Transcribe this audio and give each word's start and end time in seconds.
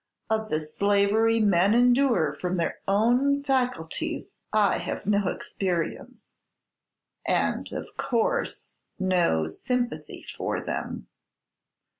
Of 0.31 0.49
the 0.49 0.59
slavery 0.61 1.39
men 1.39 1.75
endure 1.75 2.33
from 2.33 2.57
their 2.57 2.79
own 2.87 3.43
faculties 3.43 4.33
I 4.51 4.79
have 4.79 5.05
no 5.05 5.27
experience." 5.27 6.33
"And, 7.23 7.71
of 7.71 7.95
course, 7.97 8.83
no 8.97 9.45
sympathy 9.45 10.25
for 10.35 10.59
them." 10.59 11.05